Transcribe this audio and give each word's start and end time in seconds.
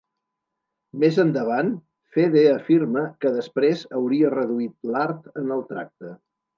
Més 1.03 1.19
endavant, 1.23 1.69
Fede 2.17 2.43
afirma 2.55 3.05
que 3.21 3.35
després 3.39 3.87
hauria 4.01 4.35
reduït 4.39 4.93
l'art 4.93 5.33
en 5.45 5.59
el 5.61 5.67
tracte. 5.73 6.21